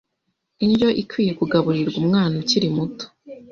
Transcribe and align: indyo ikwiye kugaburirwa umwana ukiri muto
indyo 0.65 0.89
ikwiye 1.01 1.31
kugaburirwa 1.39 1.97
umwana 2.03 2.33
ukiri 2.41 2.67
muto 2.75 3.05